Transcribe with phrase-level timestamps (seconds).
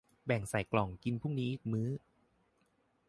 [0.25, 1.89] แบ่งใส่กล่องกินพรุ่งนี้อีกมื้อ